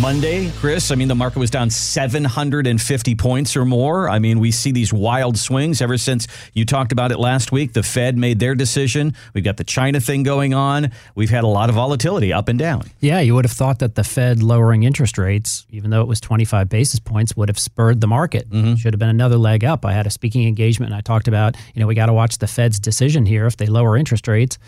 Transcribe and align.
Monday, 0.00 0.50
Chris, 0.58 0.90
I 0.90 0.96
mean, 0.96 1.06
the 1.06 1.14
market 1.14 1.38
was 1.38 1.50
down 1.50 1.70
750 1.70 3.14
points 3.14 3.56
or 3.56 3.64
more. 3.64 4.08
I 4.08 4.18
mean, 4.18 4.40
we 4.40 4.50
see 4.50 4.72
these 4.72 4.92
wild 4.92 5.38
swings 5.38 5.80
ever 5.80 5.96
since 5.96 6.26
you 6.52 6.64
talked 6.64 6.90
about 6.90 7.12
it 7.12 7.18
last 7.20 7.52
week. 7.52 7.74
The 7.74 7.84
Fed 7.84 8.18
made 8.18 8.40
their 8.40 8.56
decision. 8.56 9.14
We've 9.34 9.44
got 9.44 9.56
the 9.56 9.62
China 9.62 10.00
thing 10.00 10.24
going 10.24 10.52
on. 10.52 10.90
We've 11.14 11.30
had 11.30 11.44
a 11.44 11.46
lot 11.46 11.68
of 11.68 11.76
volatility 11.76 12.32
up 12.32 12.48
and 12.48 12.58
down. 12.58 12.90
Yeah, 12.98 13.20
you 13.20 13.36
would 13.36 13.44
have 13.44 13.52
thought 13.52 13.78
that 13.78 13.94
the 13.94 14.02
Fed 14.02 14.42
lowering 14.42 14.82
interest 14.82 15.16
rates, 15.16 15.64
even 15.70 15.90
though 15.90 16.00
it 16.00 16.08
was 16.08 16.20
25 16.20 16.68
basis 16.68 16.98
points, 16.98 17.36
would 17.36 17.48
have 17.48 17.58
spurred 17.58 18.00
the 18.00 18.08
market. 18.08 18.50
Mm-hmm. 18.50 18.74
Should 18.74 18.94
have 18.94 19.00
been 19.00 19.08
another 19.08 19.36
leg 19.36 19.64
up. 19.64 19.84
I 19.84 19.92
had 19.92 20.08
a 20.08 20.10
speaking 20.10 20.48
engagement 20.48 20.90
and 20.90 20.98
I 20.98 21.02
talked 21.02 21.28
about, 21.28 21.56
you 21.72 21.80
know, 21.80 21.86
we 21.86 21.94
got 21.94 22.06
to 22.06 22.12
watch 22.12 22.38
the 22.38 22.48
Fed's 22.48 22.80
decision 22.80 23.26
here 23.26 23.46
if 23.46 23.56
they 23.56 23.66
lower 23.66 23.96
interest 23.96 24.26
rates 24.26 24.58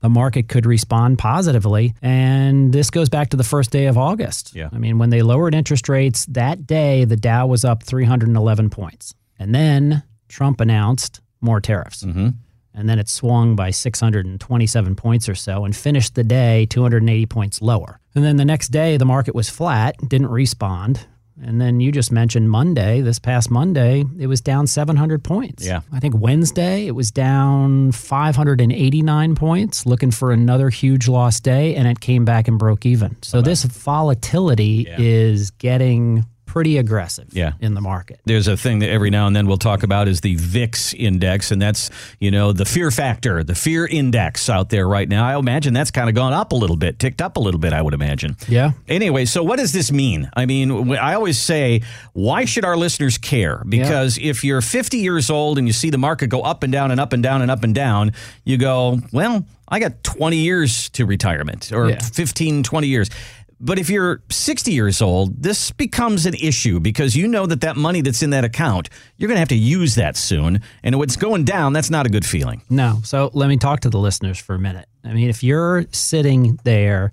the 0.00 0.08
market 0.08 0.48
could 0.48 0.66
respond 0.66 1.18
positively. 1.18 1.94
And 2.02 2.72
this 2.72 2.90
goes 2.90 3.08
back 3.08 3.30
to 3.30 3.36
the 3.36 3.44
first 3.44 3.70
day 3.70 3.86
of 3.86 3.96
August. 3.96 4.54
Yeah. 4.54 4.68
I 4.72 4.78
mean, 4.78 4.98
when 4.98 5.10
they 5.10 5.22
lowered 5.22 5.54
interest 5.54 5.88
rates 5.88 6.26
that 6.26 6.66
day, 6.66 7.04
the 7.04 7.16
Dow 7.16 7.46
was 7.46 7.64
up 7.64 7.82
311 7.82 8.70
points. 8.70 9.14
And 9.38 9.54
then 9.54 10.02
Trump 10.28 10.60
announced 10.60 11.20
more 11.40 11.60
tariffs. 11.60 12.04
Mm-hmm. 12.04 12.28
And 12.74 12.88
then 12.88 12.98
it 12.98 13.08
swung 13.08 13.56
by 13.56 13.70
627 13.70 14.96
points 14.96 15.28
or 15.30 15.34
so 15.34 15.64
and 15.64 15.74
finished 15.74 16.14
the 16.14 16.24
day 16.24 16.66
280 16.66 17.24
points 17.26 17.62
lower. 17.62 18.00
And 18.14 18.22
then 18.22 18.36
the 18.36 18.44
next 18.44 18.68
day, 18.68 18.98
the 18.98 19.06
market 19.06 19.34
was 19.34 19.48
flat, 19.48 19.96
didn't 20.06 20.28
respond. 20.28 21.06
And 21.42 21.60
then 21.60 21.80
you 21.80 21.92
just 21.92 22.10
mentioned 22.10 22.50
Monday, 22.50 23.02
this 23.02 23.18
past 23.18 23.50
Monday, 23.50 24.04
it 24.18 24.26
was 24.26 24.40
down 24.40 24.66
700 24.66 25.22
points. 25.22 25.66
Yeah. 25.66 25.80
I 25.92 26.00
think 26.00 26.14
Wednesday, 26.16 26.86
it 26.86 26.92
was 26.94 27.10
down 27.10 27.92
589 27.92 29.34
points, 29.34 29.84
looking 29.86 30.10
for 30.10 30.32
another 30.32 30.70
huge 30.70 31.08
loss 31.08 31.38
day, 31.40 31.74
and 31.76 31.86
it 31.86 32.00
came 32.00 32.24
back 32.24 32.48
and 32.48 32.58
broke 32.58 32.86
even. 32.86 33.16
So 33.22 33.42
this 33.42 33.64
volatility 33.64 34.86
Yeah. 34.88 34.96
is 34.98 35.50
getting 35.52 36.24
pretty 36.56 36.78
aggressive 36.78 37.26
Yeah. 37.32 37.52
in 37.60 37.74
the 37.74 37.82
market. 37.82 38.18
There's 38.24 38.48
a 38.48 38.56
thing 38.56 38.78
that 38.78 38.88
every 38.88 39.10
now 39.10 39.26
and 39.26 39.36
then 39.36 39.46
we'll 39.46 39.58
talk 39.58 39.82
about 39.82 40.08
is 40.08 40.22
the 40.22 40.36
VIX 40.36 40.94
index, 40.94 41.50
and 41.50 41.60
that's, 41.60 41.90
you 42.18 42.30
know, 42.30 42.50
the 42.52 42.64
fear 42.64 42.90
factor, 42.90 43.44
the 43.44 43.54
fear 43.54 43.84
index 43.86 44.48
out 44.48 44.70
there 44.70 44.88
right 44.88 45.06
now. 45.06 45.22
I 45.26 45.38
imagine 45.38 45.74
that's 45.74 45.90
kind 45.90 46.08
of 46.08 46.14
gone 46.14 46.32
up 46.32 46.52
a 46.52 46.54
little 46.54 46.76
bit, 46.76 46.98
ticked 46.98 47.20
up 47.20 47.36
a 47.36 47.40
little 47.40 47.60
bit, 47.60 47.74
I 47.74 47.82
would 47.82 47.92
imagine. 47.92 48.38
Yeah. 48.48 48.70
Anyway, 48.88 49.26
so 49.26 49.42
what 49.42 49.58
does 49.58 49.72
this 49.72 49.92
mean? 49.92 50.30
I 50.34 50.46
mean, 50.46 50.96
I 50.96 51.12
always 51.12 51.36
say, 51.38 51.82
why 52.14 52.46
should 52.46 52.64
our 52.64 52.78
listeners 52.78 53.18
care? 53.18 53.62
Because 53.68 54.16
if 54.16 54.42
you're 54.42 54.62
50 54.62 54.96
years 54.96 55.28
old 55.28 55.58
and 55.58 55.66
you 55.66 55.74
see 55.74 55.90
the 55.90 55.98
market 55.98 56.28
go 56.28 56.40
up 56.40 56.62
and 56.62 56.72
down 56.72 56.90
and 56.90 56.98
up 56.98 57.12
and 57.12 57.22
down 57.22 57.42
and 57.42 57.50
up 57.50 57.64
and 57.64 57.74
down, 57.74 58.12
you 58.46 58.56
go, 58.56 58.98
well, 59.12 59.44
I 59.68 59.78
got 59.78 60.02
20 60.04 60.38
years 60.38 60.88
to 60.90 61.04
retirement 61.04 61.70
or 61.70 61.90
Yeah. 61.90 61.98
15, 62.00 62.62
20 62.62 62.86
years. 62.86 63.10
But 63.58 63.78
if 63.78 63.88
you're 63.88 64.22
60 64.30 64.70
years 64.70 65.00
old, 65.00 65.42
this 65.42 65.70
becomes 65.70 66.26
an 66.26 66.34
issue 66.34 66.78
because 66.78 67.16
you 67.16 67.26
know 67.26 67.46
that 67.46 67.62
that 67.62 67.76
money 67.76 68.02
that's 68.02 68.22
in 68.22 68.30
that 68.30 68.44
account, 68.44 68.90
you're 69.16 69.28
going 69.28 69.36
to 69.36 69.40
have 69.40 69.48
to 69.48 69.56
use 69.56 69.94
that 69.94 70.16
soon. 70.16 70.60
And 70.82 70.98
when 70.98 71.06
it's 71.06 71.16
going 71.16 71.44
down, 71.44 71.72
that's 71.72 71.88
not 71.88 72.04
a 72.04 72.10
good 72.10 72.26
feeling. 72.26 72.62
No. 72.68 73.00
So 73.02 73.30
let 73.32 73.48
me 73.48 73.56
talk 73.56 73.80
to 73.80 73.90
the 73.90 73.98
listeners 73.98 74.38
for 74.38 74.54
a 74.54 74.58
minute. 74.58 74.88
I 75.04 75.14
mean, 75.14 75.30
if 75.30 75.42
you're 75.42 75.86
sitting 75.92 76.58
there 76.64 77.12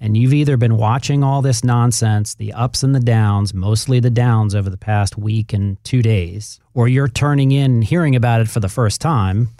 and 0.00 0.16
you've 0.16 0.34
either 0.34 0.56
been 0.56 0.76
watching 0.76 1.22
all 1.22 1.40
this 1.40 1.62
nonsense, 1.62 2.34
the 2.34 2.52
ups 2.52 2.82
and 2.82 2.94
the 2.94 3.00
downs, 3.00 3.54
mostly 3.54 4.00
the 4.00 4.10
downs 4.10 4.54
over 4.54 4.68
the 4.68 4.76
past 4.76 5.16
week 5.16 5.52
and 5.52 5.82
two 5.84 6.02
days, 6.02 6.60
or 6.74 6.88
you're 6.88 7.08
turning 7.08 7.52
in 7.52 7.70
and 7.74 7.84
hearing 7.84 8.16
about 8.16 8.40
it 8.40 8.48
for 8.48 8.60
the 8.60 8.68
first 8.68 9.00
time, 9.00 9.50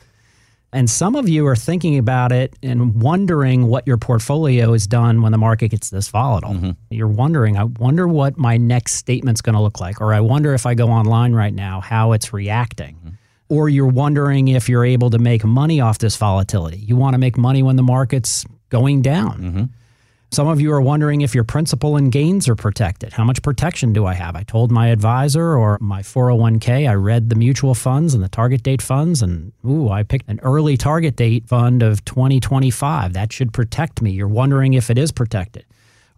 and 0.76 0.91
some 0.91 1.16
of 1.16 1.26
you 1.26 1.47
are 1.47 1.56
thinking 1.56 1.97
about 1.97 2.32
it 2.32 2.54
and 2.62 3.00
wondering 3.00 3.66
what 3.66 3.87
your 3.87 3.97
portfolio 3.97 4.75
has 4.75 4.87
done 4.87 5.22
when 5.22 5.32
the 5.32 5.38
market 5.38 5.69
gets 5.69 5.88
this 5.88 6.09
volatile. 6.09 6.53
Mm-hmm. 6.53 6.70
You're 6.91 7.09
wondering, 7.09 7.56
I 7.56 7.64
wonder 7.64 8.06
what 8.06 8.37
my 8.37 8.59
next 8.59 8.92
statement's 8.92 9.41
going 9.41 9.54
to 9.54 9.62
look 9.62 9.81
like, 9.81 10.03
or 10.03 10.12
I 10.12 10.20
wonder 10.20 10.53
if 10.53 10.66
I 10.66 10.75
go 10.75 10.88
online 10.88 11.32
right 11.32 11.54
now, 11.54 11.81
how 11.81 12.12
it's 12.12 12.34
reacting. 12.34 12.97
Mm-hmm. 12.97 13.09
Or 13.48 13.70
you're 13.70 13.87
wondering 13.87 14.48
if 14.48 14.69
you're 14.69 14.84
able 14.84 15.09
to 15.10 15.19
make 15.19 15.47
money 15.47 15.81
off 15.81 15.97
this 15.97 16.16
volatility. 16.16 16.76
You 16.76 16.94
want 16.94 17.14
to 17.14 17.19
make 17.19 17.38
money 17.38 17.62
when 17.62 17.76
the 17.76 17.82
market's 17.82 18.44
going 18.69 19.00
down. 19.00 19.41
Mm-hmm. 19.41 19.64
Some 20.36 20.48
of 20.48 20.60
you 20.60 20.70
are 20.74 20.82
wondering 20.82 21.22
if 21.22 21.34
your 21.34 21.44
principal 21.44 21.97
and 21.97 22.12
gains 22.12 22.47
are 22.47 22.54
protected. 22.54 23.14
How 23.14 23.24
much 23.24 23.41
protection 23.41 23.94
do 23.94 24.04
I 24.04 24.12
have? 24.12 24.36
I 24.36 24.42
told 24.42 24.70
my 24.70 24.88
advisor 24.88 25.56
or 25.56 25.78
my 25.80 26.02
401k, 26.02 26.86
I 26.86 26.92
read 26.92 27.30
the 27.30 27.34
mutual 27.36 27.74
funds 27.74 28.12
and 28.12 28.22
the 28.22 28.28
target 28.28 28.62
date 28.62 28.82
funds, 28.82 29.22
and 29.22 29.54
ooh, 29.66 29.88
I 29.88 30.02
picked 30.02 30.28
an 30.28 30.38
early 30.42 30.76
target 30.76 31.16
date 31.16 31.48
fund 31.48 31.82
of 31.82 32.04
2025. 32.04 33.14
That 33.14 33.32
should 33.32 33.54
protect 33.54 34.02
me. 34.02 34.10
You're 34.10 34.28
wondering 34.28 34.75
if 34.75 34.91
it 34.91 34.98
is 34.98 35.10
protected. 35.10 35.64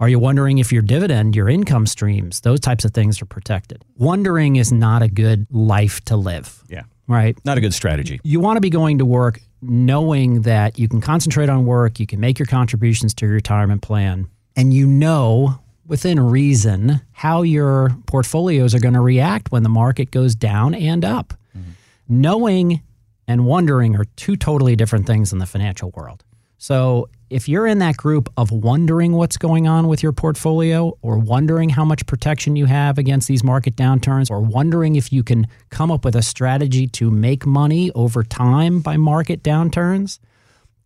Are 0.00 0.08
you 0.08 0.18
wondering 0.18 0.58
if 0.58 0.72
your 0.72 0.82
dividend, 0.82 1.36
your 1.36 1.48
income 1.48 1.86
streams, 1.86 2.40
those 2.40 2.58
types 2.58 2.84
of 2.84 2.90
things 2.90 3.22
are 3.22 3.26
protected? 3.26 3.84
Wondering 3.98 4.56
is 4.56 4.72
not 4.72 5.00
a 5.00 5.08
good 5.08 5.46
life 5.52 6.00
to 6.06 6.16
live, 6.16 6.64
Yeah. 6.68 6.82
right? 7.06 7.38
Not 7.44 7.56
a 7.56 7.60
good 7.60 7.72
strategy. 7.72 8.18
you 8.24 8.40
want 8.40 8.56
to 8.56 8.60
be 8.60 8.70
going 8.70 8.98
to 8.98 9.04
work 9.04 9.38
knowing 9.60 10.42
that 10.42 10.78
you 10.78 10.88
can 10.88 11.00
concentrate 11.00 11.48
on 11.48 11.66
work, 11.66 11.98
you 12.00 12.06
can 12.06 12.20
make 12.20 12.38
your 12.38 12.46
contributions 12.46 13.14
to 13.14 13.26
your 13.26 13.34
retirement 13.34 13.82
plan, 13.82 14.28
and 14.56 14.72
you 14.72 14.86
know 14.86 15.60
within 15.86 16.20
reason 16.20 17.00
how 17.12 17.42
your 17.42 17.96
portfolios 18.06 18.74
are 18.74 18.78
going 18.78 18.94
to 18.94 19.00
react 19.00 19.50
when 19.50 19.62
the 19.62 19.68
market 19.68 20.10
goes 20.10 20.34
down 20.34 20.74
and 20.74 21.04
up. 21.04 21.32
Mm-hmm. 21.56 21.70
Knowing 22.08 22.82
and 23.26 23.44
wondering 23.44 23.96
are 23.96 24.04
two 24.16 24.36
totally 24.36 24.76
different 24.76 25.06
things 25.06 25.32
in 25.32 25.38
the 25.38 25.46
financial 25.46 25.90
world. 25.90 26.24
So, 26.58 27.08
if 27.30 27.48
you're 27.48 27.66
in 27.66 27.78
that 27.78 27.96
group 27.96 28.32
of 28.36 28.50
wondering 28.50 29.12
what's 29.12 29.36
going 29.36 29.68
on 29.68 29.88
with 29.88 30.02
your 30.02 30.12
portfolio, 30.12 30.96
or 31.02 31.18
wondering 31.18 31.68
how 31.68 31.84
much 31.84 32.06
protection 32.06 32.56
you 32.56 32.66
have 32.66 32.98
against 32.98 33.28
these 33.28 33.44
market 33.44 33.76
downturns, 33.76 34.30
or 34.30 34.40
wondering 34.40 34.96
if 34.96 35.12
you 35.12 35.22
can 35.22 35.46
come 35.70 35.90
up 35.90 36.04
with 36.04 36.16
a 36.16 36.22
strategy 36.22 36.86
to 36.86 37.10
make 37.10 37.44
money 37.46 37.90
over 37.94 38.22
time 38.22 38.80
by 38.80 38.96
market 38.96 39.42
downturns, 39.42 40.18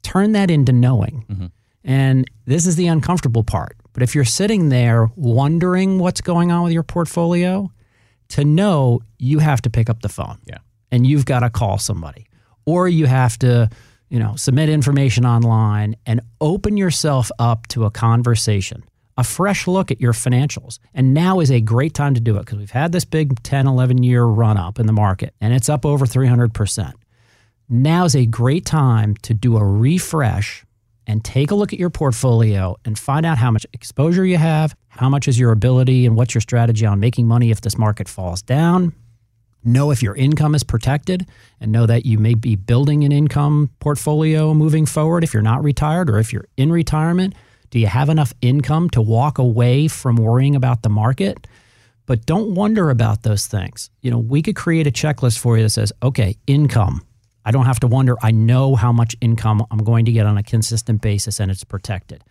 turn 0.02 0.32
that 0.32 0.50
into 0.50 0.72
knowing. 0.72 1.24
Mm-hmm. 1.30 1.46
And 1.84 2.30
this 2.44 2.66
is 2.66 2.76
the 2.76 2.86
uncomfortable 2.86 3.44
part. 3.44 3.76
But 3.92 4.02
if 4.02 4.14
you're 4.14 4.24
sitting 4.24 4.68
there 4.68 5.10
wondering 5.16 5.98
what's 5.98 6.20
going 6.20 6.50
on 6.50 6.62
with 6.62 6.72
your 6.72 6.82
portfolio, 6.82 7.70
to 8.28 8.44
know 8.44 9.00
you 9.18 9.40
have 9.40 9.60
to 9.62 9.70
pick 9.70 9.90
up 9.90 10.00
the 10.00 10.08
phone 10.08 10.38
Yeah. 10.46 10.58
and 10.90 11.06
you've 11.06 11.26
got 11.26 11.40
to 11.40 11.50
call 11.50 11.78
somebody 11.78 12.26
or 12.64 12.88
you 12.88 13.06
have 13.06 13.38
to 13.40 13.68
you 14.12 14.18
know 14.18 14.36
submit 14.36 14.68
information 14.68 15.24
online 15.24 15.96
and 16.04 16.20
open 16.40 16.76
yourself 16.76 17.30
up 17.38 17.66
to 17.68 17.86
a 17.86 17.90
conversation 17.90 18.84
a 19.16 19.24
fresh 19.24 19.66
look 19.66 19.90
at 19.90 20.00
your 20.00 20.12
financials 20.12 20.78
and 20.94 21.14
now 21.14 21.40
is 21.40 21.50
a 21.50 21.60
great 21.60 21.94
time 21.94 22.14
to 22.14 22.20
do 22.20 22.36
it 22.36 22.40
because 22.40 22.58
we've 22.58 22.70
had 22.70 22.92
this 22.92 23.06
big 23.06 23.42
10 23.42 23.66
11 23.66 24.02
year 24.02 24.24
run 24.24 24.58
up 24.58 24.78
in 24.78 24.86
the 24.86 24.92
market 24.92 25.34
and 25.40 25.54
it's 25.54 25.70
up 25.70 25.86
over 25.86 26.04
300% 26.04 26.92
now 27.70 28.04
is 28.04 28.14
a 28.14 28.26
great 28.26 28.66
time 28.66 29.16
to 29.22 29.32
do 29.32 29.56
a 29.56 29.64
refresh 29.64 30.62
and 31.06 31.24
take 31.24 31.50
a 31.50 31.54
look 31.54 31.72
at 31.72 31.78
your 31.78 31.90
portfolio 31.90 32.76
and 32.84 32.98
find 32.98 33.24
out 33.24 33.38
how 33.38 33.50
much 33.50 33.66
exposure 33.72 34.24
you 34.24 34.36
have, 34.36 34.74
how 34.88 35.08
much 35.08 35.26
is 35.26 35.38
your 35.38 35.50
ability, 35.50 36.06
and 36.06 36.14
what's 36.14 36.32
your 36.32 36.40
strategy 36.40 36.86
on 36.86 37.00
making 37.00 37.26
money 37.26 37.50
if 37.50 37.60
this 37.60 37.76
market 37.76 38.08
falls 38.08 38.40
down. 38.40 38.92
Know 39.64 39.90
if 39.90 40.02
your 40.02 40.14
income 40.14 40.54
is 40.54 40.64
protected 40.64 41.26
and 41.60 41.70
know 41.70 41.86
that 41.86 42.04
you 42.04 42.18
may 42.18 42.34
be 42.34 42.56
building 42.56 43.04
an 43.04 43.12
income 43.12 43.70
portfolio 43.78 44.54
moving 44.54 44.86
forward 44.86 45.22
if 45.22 45.32
you're 45.32 45.42
not 45.42 45.62
retired 45.62 46.10
or 46.10 46.18
if 46.18 46.32
you're 46.32 46.48
in 46.56 46.72
retirement. 46.72 47.34
Do 47.70 47.78
you 47.78 47.86
have 47.86 48.08
enough 48.08 48.34
income 48.42 48.90
to 48.90 49.00
walk 49.00 49.38
away 49.38 49.88
from 49.88 50.16
worrying 50.16 50.56
about 50.56 50.82
the 50.82 50.88
market? 50.88 51.46
But 52.06 52.26
don't 52.26 52.54
wonder 52.54 52.90
about 52.90 53.22
those 53.22 53.46
things. 53.46 53.90
You 54.00 54.10
know, 54.10 54.18
we 54.18 54.42
could 54.42 54.56
create 54.56 54.86
a 54.86 54.90
checklist 54.90 55.38
for 55.38 55.56
you 55.56 55.62
that 55.62 55.70
says, 55.70 55.92
okay, 56.02 56.36
income. 56.46 57.02
I 57.44 57.50
don't 57.50 57.64
have 57.64 57.80
to 57.80 57.86
wonder. 57.86 58.16
I 58.22 58.30
know 58.30 58.74
how 58.74 58.92
much 58.92 59.16
income 59.20 59.64
I'm 59.70 59.78
going 59.78 60.04
to 60.04 60.12
get 60.12 60.26
on 60.26 60.36
a 60.38 60.42
consistent 60.42 61.00
basis 61.00 61.40
and 61.40 61.50
it's 61.50 61.64
protected. 61.64 62.22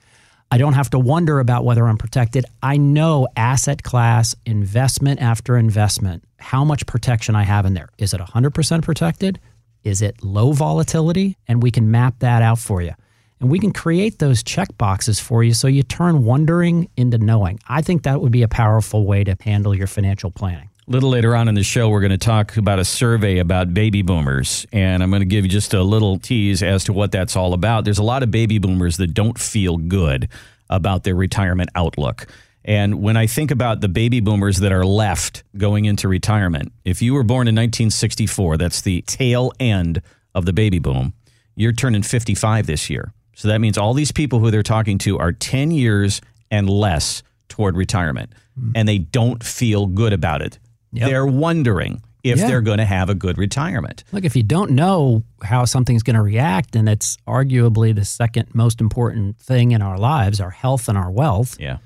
I 0.54 0.58
don't 0.58 0.74
have 0.74 0.90
to 0.90 1.00
wonder 1.00 1.40
about 1.40 1.64
whether 1.64 1.88
I'm 1.88 1.98
protected. 1.98 2.46
I 2.62 2.76
know 2.76 3.30
asset 3.38 3.84
class, 3.84 4.36
investment 4.46 5.22
after 5.22 5.58
investment, 5.58 6.26
how 6.40 6.66
much 6.66 6.86
protection 6.86 7.36
I 7.38 7.44
have 7.44 7.66
in 7.66 7.74
there. 7.74 7.88
Is 7.98 8.14
it 8.14 8.20
100% 8.20 8.84
protected? 8.84 9.40
Is 9.86 10.02
it 10.02 10.22
low 10.22 10.52
volatility? 10.52 11.38
And 11.48 11.64
we 11.64 11.72
can 11.72 11.90
map 11.90 12.20
that 12.20 12.42
out 12.42 12.60
for 12.60 12.82
you. 12.82 12.92
And 13.40 13.50
we 13.50 13.60
can 13.60 13.72
create 13.72 14.20
those 14.20 14.44
check 14.44 14.68
boxes 14.78 15.22
for 15.22 15.42
you 15.42 15.54
so 15.54 15.68
you 15.68 15.84
turn 15.84 16.26
wondering 16.26 16.90
into 16.98 17.18
knowing. 17.18 17.60
I 17.70 17.82
think 17.82 18.04
that 18.04 18.20
would 18.20 18.34
be 18.34 18.44
a 18.44 18.50
powerful 18.50 19.06
way 19.06 19.24
to 19.24 19.38
handle 19.40 19.74
your 19.74 19.88
financial 19.88 20.32
planning. 20.32 20.70
A 20.92 21.00
little 21.00 21.12
later 21.12 21.38
on 21.38 21.48
in 21.48 21.56
the 21.56 21.64
show, 21.64 21.88
we're 21.88 22.02
going 22.02 22.12
to 22.12 22.18
talk 22.18 22.58
about 22.58 22.78
a 22.78 22.84
survey 22.84 23.38
about 23.38 23.74
baby 23.74 24.02
boomers. 24.02 24.68
And 24.74 25.02
I'm 25.02 25.10
going 25.10 25.22
to 25.22 25.26
give 25.26 25.46
you 25.46 25.50
just 25.50 25.74
a 25.74 25.82
little 25.82 26.20
tease 26.20 26.62
as 26.62 26.84
to 26.84 26.92
what 26.92 27.14
that's 27.14 27.38
all 27.38 27.54
about. 27.54 27.86
There's 27.86 27.98
a 27.98 28.04
lot 28.04 28.24
of 28.24 28.30
baby 28.30 28.60
boomers 28.60 28.98
that 28.98 29.14
don't 29.14 29.40
feel 29.40 29.78
good 29.78 30.28
about 30.70 31.06
their 31.06 31.16
retirement 31.16 31.70
outlook. 31.76 32.28
And 32.66 33.02
when 33.02 33.16
I 33.16 33.26
think 33.26 33.52
about 33.52 33.80
the 33.80 33.88
baby 33.88 34.20
boomers 34.20 34.58
that 34.58 34.74
are 34.74 34.86
left 34.86 35.46
going 35.56 35.86
into 35.86 36.10
retirement, 36.10 36.74
if 36.84 37.02
you 37.02 37.14
were 37.14 37.24
born 37.24 37.48
in 37.48 37.56
1964, 37.56 38.58
that's 38.58 38.82
the 38.82 39.02
tail 39.04 39.54
end 39.62 40.02
of 40.36 40.46
the 40.46 40.52
baby 40.52 40.80
boom, 40.80 41.14
you're 41.56 41.72
turning 41.72 42.04
55 42.04 42.68
this 42.68 42.90
year. 42.90 43.14
So 43.34 43.48
that 43.48 43.62
means 43.62 43.78
all 43.78 43.94
these 43.94 44.12
people 44.12 44.40
who 44.40 44.52
they're 44.52 44.62
talking 44.62 44.98
to 44.98 45.18
are 45.20 45.32
10 45.32 45.72
years 45.72 46.20
and 46.52 46.70
less 46.70 47.24
toward 47.48 47.78
retirement, 47.78 48.34
mm-hmm. 48.60 48.74
and 48.76 48.90
they 48.90 48.98
don't 48.98 49.42
feel 49.42 49.86
good 49.86 50.12
about 50.12 50.42
it. 50.42 50.60
Yep. 50.94 51.10
They're 51.10 51.26
wondering 51.26 52.02
if 52.24 52.38
Yeah. 52.38 52.48
they're 52.48 52.62
going 52.62 52.78
to 52.78 52.86
have 52.86 53.10
a 53.10 53.16
good 53.16 53.38
retirement. 53.38 54.04
Look, 54.12 54.26
if 54.26 54.36
you 54.36 54.44
don't 54.44 54.72
know 54.72 55.24
how 55.44 55.66
something's 55.66 56.04
going 56.04 56.16
to 56.16 56.22
react, 56.22 56.76
and 56.76 56.88
it's 56.88 57.18
arguably 57.28 57.96
the 57.96 58.06
second 58.06 58.50
most 58.54 58.80
important 58.80 59.38
thing 59.40 59.72
in 59.72 59.82
our 59.82 59.98
lives, 59.98 60.40
our 60.40 60.52
health 60.52 60.88
and 60.88 60.98
our 60.98 61.10
wealth, 61.10 61.58
Yeah. 61.60 61.78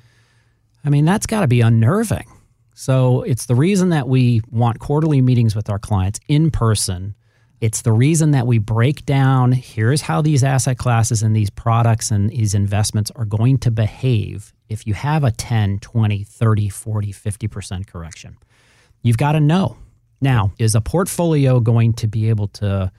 I 0.84 0.90
mean, 0.90 1.06
that's 1.06 1.26
got 1.26 1.42
to 1.42 1.48
be 1.48 1.62
unnerving. 1.62 2.28
So 2.74 3.22
it's 3.24 3.46
the 3.46 3.56
reason 3.56 3.90
that 3.90 4.08
we 4.10 4.42
want 4.52 4.80
quarterly 4.80 5.22
meetings 5.22 5.56
with 5.56 5.70
our 5.70 5.80
clients 5.80 6.20
in 6.28 6.52
person. 6.52 7.16
It's 7.62 7.82
the 7.82 7.94
reason 7.94 8.32
that 8.32 8.46
we 8.46 8.58
break 8.58 9.06
down 9.06 9.54
here's 9.54 10.02
how 10.02 10.22
these 10.22 10.44
asset 10.44 10.78
classes 10.78 11.24
and 11.24 11.34
these 11.34 11.50
products 11.50 12.12
and 12.12 12.30
these 12.30 12.54
investments 12.54 13.10
are 13.16 13.24
going 13.26 13.58
to 13.60 13.72
behave 13.72 14.54
if 14.68 14.86
you 14.86 14.94
have 14.94 15.24
a 15.24 15.32
10, 15.32 15.80
20, 15.80 16.24
30, 16.26 16.70
40, 16.70 17.14
50% 17.14 17.88
correction. 17.88 18.36
You've 19.06 19.18
got 19.18 19.34
to 19.34 19.40
know. 19.40 19.78
Now, 20.20 20.52
is 20.58 20.74
a 20.74 20.82
portfolio 20.82 21.60
going 21.60 21.94
to 21.94 22.08
be 22.08 22.30
able 22.30 22.48
to 22.48 22.92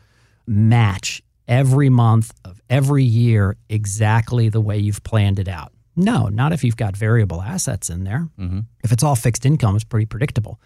match 0.46 1.20
every 1.48 1.88
month 1.88 2.32
of 2.44 2.62
every 2.70 3.02
year 3.02 3.56
exactly 3.68 4.48
the 4.48 4.60
way 4.60 4.78
you've 4.78 5.02
planned 5.02 5.40
it 5.40 5.48
out? 5.48 5.72
No, 5.96 6.28
not 6.28 6.52
if 6.52 6.62
you've 6.62 6.76
got 6.76 6.96
variable 6.96 7.42
assets 7.42 7.90
in 7.90 8.04
there. 8.04 8.28
Mm-hmm. 8.38 8.60
If 8.84 8.92
it's 8.92 9.02
all 9.02 9.16
fixed 9.16 9.44
income, 9.44 9.74
it's 9.74 9.84
pretty 9.84 10.06
predictable. 10.06 10.60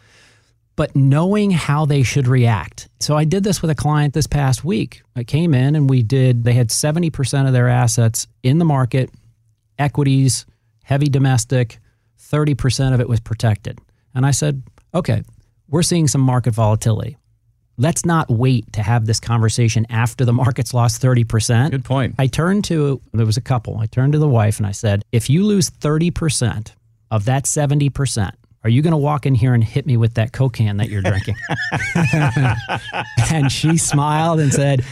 But 0.77 0.95
knowing 0.95 1.51
how 1.53 1.87
they 1.87 2.03
should 2.03 2.29
react. 2.29 2.91
So 3.01 3.17
I 3.17 3.25
did 3.25 3.43
this 3.43 3.63
with 3.63 3.71
a 3.71 3.75
client 3.75 4.13
this 4.13 4.27
past 4.27 4.63
week. 4.63 5.01
I 5.17 5.25
came 5.25 5.55
in 5.55 5.75
and 5.75 5.89
we 5.89 6.03
did, 6.03 6.45
they 6.45 6.53
had 6.53 6.69
70% 6.69 7.47
of 7.47 7.55
their 7.55 7.69
assets 7.69 8.27
in 8.43 8.59
the 8.59 8.67
market, 8.67 9.09
equities, 9.79 10.45
heavy 10.85 11.07
domestic, 11.07 11.79
30% 12.21 12.93
of 12.93 13.01
it 13.01 13.09
was 13.09 13.21
protected. 13.21 13.79
And 14.15 14.27
I 14.27 14.33
said, 14.33 14.63
okay, 14.95 15.23
we're 15.69 15.83
seeing 15.83 16.09
some 16.09 16.21
market 16.21 16.53
volatility. 16.53 17.17
Let's 17.77 18.05
not 18.05 18.29
wait 18.29 18.73
to 18.75 18.83
have 18.83 19.07
this 19.07 19.21
conversation 19.21 19.87
after 19.89 20.25
the 20.25 20.33
market's 20.33 20.75
lost 20.75 21.01
30%. 21.01 21.71
Good 21.71 21.85
point. 21.85 22.15
I 22.19 22.27
turned 22.27 22.65
to, 22.65 23.01
there 23.13 23.25
was 23.25 23.39
a 23.39 23.41
couple. 23.41 23.79
I 23.79 23.87
turned 23.87 24.13
to 24.13 24.19
the 24.19 24.29
wife 24.29 24.59
and 24.59 24.67
I 24.67 24.73
said, 24.73 25.03
if 25.13 25.31
you 25.31 25.47
lose 25.47 25.71
30% 25.71 26.73
of 27.11 27.25
that 27.25 27.45
70%, 27.45 28.33
are 28.63 28.69
you 28.71 28.83
going 28.83 28.91
to 28.91 28.99
walk 28.99 29.25
in 29.25 29.35
here 29.35 29.55
and 29.55 29.65
hit 29.65 29.87
me 29.87 29.97
with 29.97 30.15
that 30.15 30.33
Coke 30.33 30.55
can 30.55 30.77
that 30.77 30.91
you're 30.91 31.01
drinking? 31.01 31.37
and 33.33 33.51
she 33.51 33.79
smiled 33.79 34.41
and 34.41 34.53
said, 34.53 34.85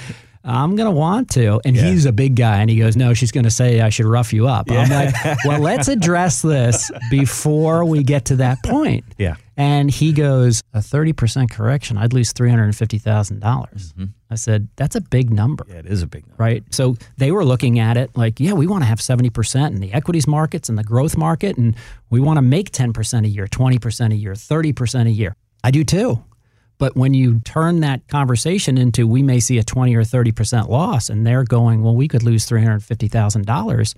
I'm 0.44 0.76
going 0.76 0.86
to 0.86 0.96
want 0.96 1.30
to. 1.30 1.60
And 1.64 1.76
he's 1.76 2.06
a 2.06 2.12
big 2.12 2.36
guy. 2.36 2.60
And 2.60 2.70
he 2.70 2.78
goes, 2.78 2.96
No, 2.96 3.12
she's 3.14 3.32
going 3.32 3.44
to 3.44 3.50
say 3.50 3.80
I 3.80 3.88
should 3.90 4.06
rough 4.06 4.32
you 4.32 4.46
up. 4.48 4.70
I'm 4.70 4.88
like, 4.88 5.14
Well, 5.44 5.60
let's 5.60 5.88
address 5.88 6.42
this 6.42 6.90
before 7.10 7.84
we 7.84 8.02
get 8.02 8.26
to 8.26 8.36
that 8.36 8.62
point. 8.64 9.04
Yeah. 9.18 9.36
And 9.56 9.90
he 9.90 10.12
goes, 10.12 10.62
A 10.72 10.78
30% 10.78 11.50
correction, 11.50 11.98
I'd 11.98 12.12
lose 12.12 12.32
$350,000. 12.32 13.40
dollars 13.40 13.92
mm-hmm. 13.92 14.06
I 14.30 14.34
said, 14.36 14.68
That's 14.76 14.94
a 14.96 15.00
big 15.00 15.30
number 15.30 15.64
Yeah, 15.68 15.76
it 15.76 15.86
is 15.86 16.02
a 16.02 16.06
big 16.06 16.26
number. 16.26 16.42
right? 16.42 16.62
So 16.72 16.96
they 17.16 17.32
were 17.32 17.44
looking 17.44 17.78
at 17.78 17.96
it 17.96 18.10
like, 18.16 18.40
yeah, 18.40 18.52
we 18.52 18.66
want 18.66 18.82
to 18.82 18.86
have 18.86 18.98
70% 19.00 19.66
in 19.68 19.80
the 19.80 19.92
equities 19.92 20.26
markets 20.26 20.68
and 20.68 20.78
the 20.78 20.84
growth 20.84 21.16
market, 21.16 21.56
and 21.56 21.74
we 22.10 22.20
want 22.20 22.36
to 22.36 22.42
make 22.42 22.70
10% 22.70 23.24
a 23.24 23.28
year, 23.28 23.46
20% 23.46 24.12
a 24.12 24.16
year, 24.16 24.32
30% 24.34 25.06
a 25.06 25.10
year. 25.10 25.34
I 25.64 25.70
do 25.72 25.82
too. 25.84 26.22
But 26.78 26.96
when 26.96 27.12
you 27.12 27.40
turn 27.40 27.80
that 27.80 28.06
conversation 28.08 28.78
into 28.78 29.06
we 29.06 29.22
may 29.22 29.40
see 29.40 29.58
a 29.58 29.64
20 29.64 29.94
or 29.96 30.02
30% 30.02 30.68
loss, 30.68 31.10
and 31.10 31.26
they're 31.26 31.44
going, 31.44 31.82
well, 31.82 31.94
we 31.94 32.08
could 32.08 32.22
lose 32.22 32.48
$350,000, 32.48 33.94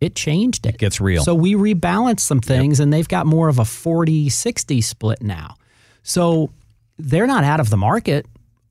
it 0.00 0.16
changed 0.16 0.66
it. 0.66 0.74
It 0.74 0.78
Gets 0.78 1.00
real. 1.00 1.22
So 1.22 1.34
we 1.34 1.54
rebalanced 1.54 2.20
some 2.20 2.40
things, 2.40 2.80
and 2.80 2.92
they've 2.92 3.06
got 3.06 3.26
more 3.26 3.48
of 3.48 3.58
a 3.58 3.64
40 3.64 4.30
60 4.30 4.80
split 4.80 5.22
now. 5.22 5.56
So 6.02 6.50
they're 6.98 7.26
not 7.26 7.44
out 7.44 7.60
of 7.60 7.70
the 7.70 7.76
market. 7.76 8.26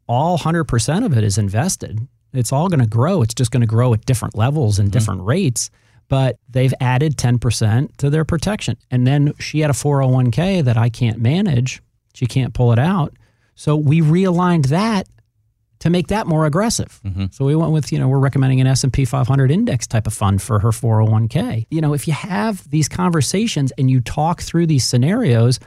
All 0.08 0.38
100% 0.38 1.06
of 1.06 1.18
it 1.18 1.24
is 1.24 1.38
invested. 1.38 2.06
It's 2.34 2.52
all 2.52 2.68
going 2.68 2.82
to 2.82 2.88
grow. 2.88 3.22
It's 3.22 3.34
just 3.34 3.52
going 3.52 3.62
to 3.62 3.68
grow 3.68 3.94
at 3.94 4.06
different 4.06 4.36
levels 4.36 4.80
and 4.80 4.88
mm-hmm. 4.88 4.98
different 4.98 5.22
rates. 5.22 5.70
But 6.10 6.38
they've 6.50 6.74
added 6.82 7.16
10% 7.16 7.96
to 7.98 8.10
their 8.10 8.26
protection. 8.26 8.76
And 8.90 9.08
then 9.08 9.34
she 9.40 9.62
had 9.62 9.70
a 9.70 9.74
401k 9.74 10.66
that 10.66 10.76
I 10.76 10.90
can't 10.90 11.20
manage. 11.20 11.82
She 12.14 12.26
can't 12.26 12.54
pull 12.54 12.74
it 12.74 12.80
out. 12.80 13.16
So 13.62 13.76
we 13.76 14.02
realigned 14.02 14.70
that 14.70 15.08
to 15.82 15.92
make 15.92 16.08
that 16.08 16.26
more 16.26 16.48
aggressive. 16.48 17.00
Mm-hmm. 17.06 17.26
So 17.30 17.46
we 17.46 17.56
went 17.56 17.72
with, 17.74 17.92
you 17.92 18.00
know, 18.00 18.08
we're 18.08 18.18
recommending 18.18 18.60
an 18.60 18.66
S&P 18.66 19.06
500 19.06 19.52
index 19.52 19.86
type 19.86 20.08
of 20.08 20.16
fund 20.16 20.42
for 20.42 20.58
her 20.58 20.70
401k. 20.70 21.68
You 21.70 21.80
know, 21.80 21.94
if 21.94 22.08
you 22.08 22.14
have 22.16 22.68
these 22.72 22.90
conversations 22.90 23.72
and 23.78 23.92
you 23.92 24.02
talk 24.02 24.42
through 24.42 24.66
these 24.66 24.84
scenarios, 24.84 25.60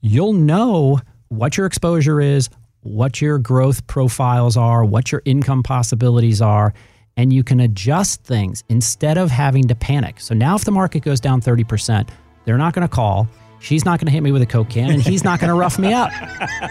you'll 0.00 0.32
know 0.32 0.98
what 1.28 1.56
your 1.56 1.66
exposure 1.66 2.20
is, 2.20 2.50
what 2.80 3.20
your 3.20 3.38
growth 3.38 3.86
profiles 3.86 4.56
are, 4.56 4.84
what 4.84 5.12
your 5.12 5.22
income 5.24 5.62
possibilities 5.62 6.42
are, 6.42 6.74
and 7.16 7.32
you 7.32 7.44
can 7.44 7.60
adjust 7.60 8.24
things 8.24 8.64
instead 8.68 9.16
of 9.16 9.30
having 9.30 9.68
to 9.68 9.76
panic. 9.76 10.18
So 10.18 10.34
now 10.34 10.56
if 10.56 10.64
the 10.64 10.72
market 10.72 11.04
goes 11.04 11.20
down 11.20 11.40
30%, 11.40 12.08
they're 12.46 12.58
not 12.58 12.74
going 12.74 12.88
to 12.88 12.92
call. 12.92 13.28
She's 13.62 13.84
not 13.84 14.00
going 14.00 14.06
to 14.06 14.12
hit 14.12 14.22
me 14.22 14.32
with 14.32 14.42
a 14.42 14.46
Coke 14.46 14.68
can, 14.68 14.90
and 14.90 15.00
he's 15.00 15.22
not 15.22 15.38
going 15.40 15.48
to 15.48 15.54
rough 15.54 15.78
me 15.78 15.92
up. 15.92 16.10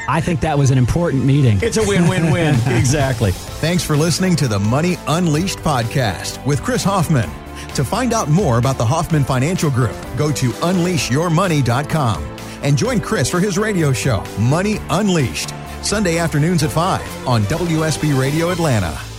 I 0.09 0.19
think 0.21 0.41
that 0.41 0.57
was 0.57 0.71
an 0.71 0.77
important 0.77 1.23
meeting. 1.25 1.57
It's 1.61 1.77
a 1.77 1.88
win 1.88 2.07
win 2.07 2.31
win. 2.31 2.55
exactly. 2.67 3.31
Thanks 3.31 3.83
for 3.83 3.95
listening 3.95 4.35
to 4.38 4.47
the 4.47 4.59
Money 4.59 4.97
Unleashed 5.07 5.59
podcast 5.59 6.45
with 6.45 6.61
Chris 6.61 6.83
Hoffman. 6.83 7.29
To 7.75 7.83
find 7.85 8.11
out 8.13 8.27
more 8.29 8.57
about 8.57 8.77
the 8.77 8.85
Hoffman 8.85 9.23
Financial 9.23 9.69
Group, 9.71 9.95
go 10.17 10.31
to 10.33 10.49
unleashyourmoney.com 10.49 12.23
and 12.63 12.77
join 12.77 12.99
Chris 12.99 13.29
for 13.29 13.39
his 13.39 13.57
radio 13.57 13.94
show, 13.94 14.23
Money 14.37 14.77
Unleashed, 14.89 15.53
Sunday 15.81 16.17
afternoons 16.17 16.63
at 16.63 16.71
5 16.71 17.27
on 17.27 17.44
WSB 17.44 18.19
Radio 18.19 18.49
Atlanta. 18.51 19.10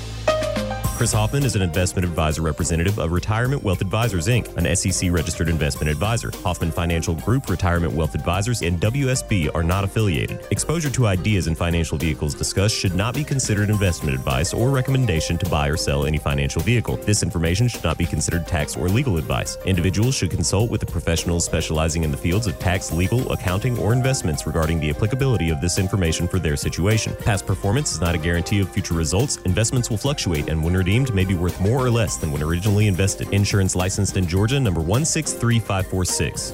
Chris 1.02 1.12
Hoffman 1.12 1.42
is 1.42 1.56
an 1.56 1.62
investment 1.62 2.06
advisor 2.06 2.42
representative 2.42 3.00
of 3.00 3.10
Retirement 3.10 3.64
Wealth 3.64 3.80
Advisors, 3.80 4.28
Inc., 4.28 4.56
an 4.56 4.76
SEC 4.76 5.10
registered 5.10 5.48
investment 5.48 5.90
advisor. 5.90 6.30
Hoffman 6.44 6.70
Financial 6.70 7.16
Group, 7.16 7.50
Retirement 7.50 7.92
Wealth 7.92 8.14
Advisors, 8.14 8.62
and 8.62 8.80
WSB 8.80 9.52
are 9.52 9.64
not 9.64 9.82
affiliated. 9.82 10.46
Exposure 10.52 10.90
to 10.90 11.08
ideas 11.08 11.48
and 11.48 11.58
financial 11.58 11.98
vehicles 11.98 12.36
discussed 12.36 12.76
should 12.76 12.94
not 12.94 13.16
be 13.16 13.24
considered 13.24 13.68
investment 13.68 14.14
advice 14.14 14.54
or 14.54 14.70
recommendation 14.70 15.36
to 15.38 15.50
buy 15.50 15.66
or 15.66 15.76
sell 15.76 16.06
any 16.06 16.18
financial 16.18 16.62
vehicle. 16.62 16.94
This 16.98 17.24
information 17.24 17.66
should 17.66 17.82
not 17.82 17.98
be 17.98 18.06
considered 18.06 18.46
tax 18.46 18.76
or 18.76 18.88
legal 18.88 19.16
advice. 19.16 19.58
Individuals 19.66 20.14
should 20.14 20.30
consult 20.30 20.70
with 20.70 20.78
the 20.80 20.86
professionals 20.86 21.44
specializing 21.44 22.04
in 22.04 22.12
the 22.12 22.16
fields 22.16 22.46
of 22.46 22.56
tax, 22.60 22.92
legal, 22.92 23.32
accounting, 23.32 23.76
or 23.80 23.92
investments 23.92 24.46
regarding 24.46 24.78
the 24.78 24.90
applicability 24.90 25.50
of 25.50 25.60
this 25.60 25.80
information 25.80 26.28
for 26.28 26.38
their 26.38 26.56
situation. 26.56 27.16
Past 27.24 27.44
performance 27.44 27.90
is 27.90 28.00
not 28.00 28.14
a 28.14 28.18
guarantee 28.18 28.60
of 28.60 28.68
future 28.70 28.94
results. 28.94 29.38
Investments 29.38 29.90
will 29.90 29.96
fluctuate 29.96 30.48
and 30.48 30.62
when 30.62 30.72
redeemed 30.92 31.14
may 31.14 31.24
be 31.24 31.34
worth 31.34 31.58
more 31.58 31.82
or 31.82 31.90
less 31.90 32.18
than 32.18 32.30
when 32.30 32.42
originally 32.42 32.86
invested. 32.86 33.26
Insurance 33.32 33.74
licensed 33.74 34.18
in 34.18 34.26
Georgia, 34.26 34.60
number 34.60 34.82
163546. 34.82 36.52